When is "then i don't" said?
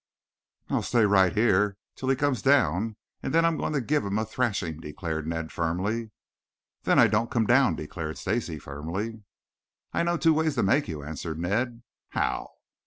6.85-7.29